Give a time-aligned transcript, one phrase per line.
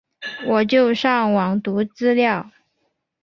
[0.47, 2.49] 我就上网读资料